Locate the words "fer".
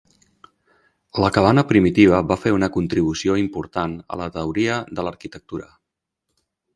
2.45-2.53